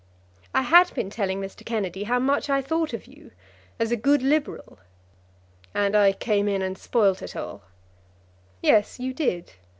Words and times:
I 0.51 0.63
had 0.63 0.91
been 0.95 1.11
telling 1.11 1.39
Mr. 1.39 1.63
Kennedy 1.63 2.05
how 2.05 2.17
much 2.17 2.49
I 2.49 2.59
thought 2.59 2.91
of 2.91 3.05
you, 3.05 3.29
as 3.77 3.91
a 3.91 3.95
good 3.95 4.23
Liberal." 4.23 4.79
"And 5.75 5.95
I 5.95 6.11
came 6.11 6.47
in 6.47 6.63
and 6.63 6.75
spoilt 6.75 7.21
it 7.21 7.35
all." 7.35 7.61
"Yes, 8.63 8.99
you 8.99 9.13
did. 9.13 9.53